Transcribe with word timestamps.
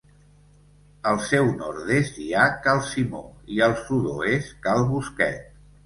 Al 1.11 1.19
seu 1.25 1.51
nord-est 1.59 2.17
hi 2.25 2.31
ha 2.39 2.47
Cal 2.65 2.83
Simó, 2.91 3.23
i 3.59 3.65
al 3.71 3.79
sud-oest 3.87 4.61
Cal 4.69 4.87
Bosquet. 4.93 5.51